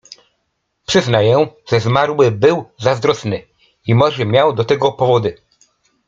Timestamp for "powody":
4.91-5.37